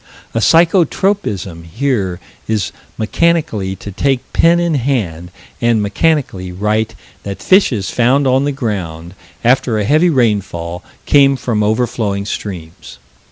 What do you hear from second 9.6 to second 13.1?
a heavy rainfall came from overflowing streams.